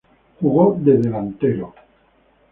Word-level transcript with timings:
Jugó 0.39 0.79
de 0.81 0.97
delantero. 0.97 1.75